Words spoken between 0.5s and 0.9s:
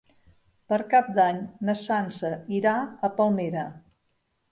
Per